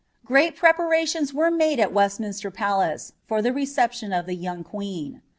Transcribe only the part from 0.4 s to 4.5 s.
preparations were made at Westminster Palace tor the reception of ihe